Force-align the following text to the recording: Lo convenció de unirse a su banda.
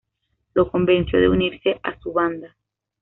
Lo 0.55 0.71
convenció 0.71 1.19
de 1.19 1.29
unirse 1.29 1.79
a 1.83 1.95
su 1.99 2.11
banda. 2.11 2.57